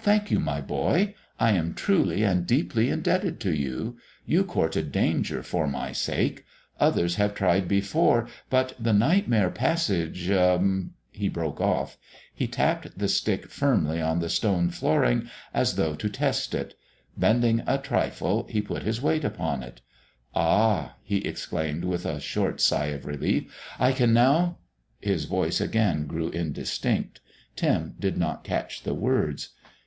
[0.00, 1.14] "Thank you, my boy.
[1.38, 3.98] I am truly and deeply indebted to you.
[4.24, 6.46] You courted danger for my sake.
[6.80, 11.98] Others have tried before, but the Nightmare Passage er" He broke off.
[12.34, 16.74] He tapped the stick firmly on the stone flooring, as though to test it.
[17.14, 19.82] Bending a trifle, he put his weight upon it.
[20.34, 24.56] "Ah!" he exclaimed with a short sigh of relief, "I can now"
[25.02, 27.20] His voice again grew indistinct;
[27.56, 29.50] Tim did not catch the words.